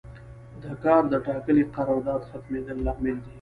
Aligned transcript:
د 0.63 0.65
کار 0.83 1.01
د 1.11 1.15
ټاکلي 1.27 1.63
قرارداد 1.75 2.21
ختمیدل 2.29 2.77
لامل 2.85 3.17
دی. 3.23 3.29